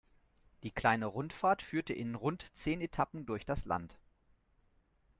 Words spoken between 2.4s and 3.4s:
zehn Etappen